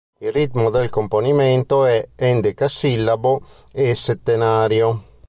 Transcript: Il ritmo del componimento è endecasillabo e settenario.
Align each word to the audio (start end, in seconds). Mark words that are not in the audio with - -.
Il 0.17 0.31
ritmo 0.31 0.71
del 0.71 0.89
componimento 0.89 1.85
è 1.85 2.07
endecasillabo 2.15 3.39
e 3.71 3.93
settenario. 3.93 5.03